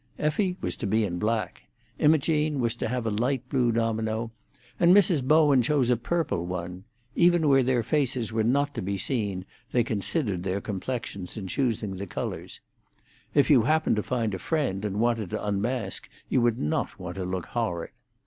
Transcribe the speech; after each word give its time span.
Effie 0.17 0.57
was 0.61 0.75
to 0.77 0.87
be 0.87 1.03
in 1.05 1.19
black; 1.19 1.61
Imogene 1.99 2.59
was 2.59 2.73
to 2.73 2.87
have 2.87 3.05
a 3.05 3.11
light 3.11 3.47
blue 3.49 3.71
domino, 3.71 4.31
and 4.79 4.95
Mrs. 4.97 5.23
Bowen 5.23 5.61
chose 5.61 5.91
a 5.91 5.95
purple 5.95 6.43
one; 6.43 6.85
even 7.15 7.47
where 7.47 7.61
their 7.61 7.83
faces 7.83 8.33
were 8.33 8.43
not 8.43 8.73
to 8.73 8.81
be 8.81 8.97
seen 8.97 9.45
they 9.71 9.83
considered 9.83 10.41
their 10.41 10.59
complexions 10.59 11.37
in 11.37 11.45
choosing 11.45 11.93
the 11.93 12.07
colours. 12.07 12.61
If 13.35 13.51
you 13.51 13.61
happened 13.61 13.95
to 13.97 14.01
find 14.01 14.33
a 14.33 14.39
friend, 14.39 14.83
and 14.85 14.99
wanted 14.99 15.29
to 15.29 15.45
unmask, 15.45 16.09
you 16.29 16.41
would 16.41 16.57
not 16.57 16.97
want 16.99 17.17
to 17.17 17.23
look 17.23 17.45
horrid. 17.45 17.91